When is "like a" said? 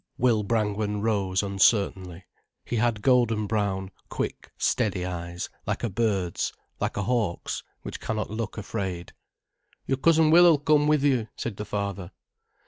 5.67-5.91, 6.79-7.03